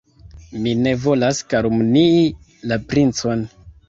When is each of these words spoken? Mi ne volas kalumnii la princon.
Mi 0.61 0.71
ne 0.85 0.93
volas 1.03 1.41
kalumnii 1.53 2.23
la 2.73 2.79
princon. 2.95 3.45